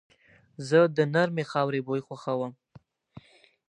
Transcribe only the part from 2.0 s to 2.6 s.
خوښوم.